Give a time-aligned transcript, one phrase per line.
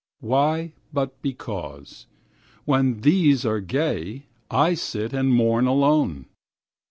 [0.21, 2.07] Why but because,
[2.65, 6.25] when these are gay, I sit and mourn alone?